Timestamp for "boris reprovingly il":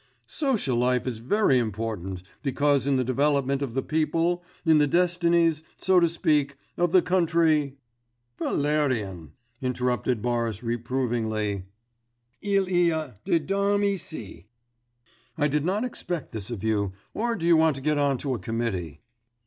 10.23-12.65